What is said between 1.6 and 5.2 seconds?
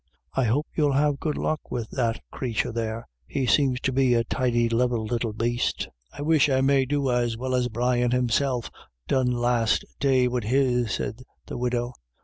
with that crathur there; he seems to be a tidy level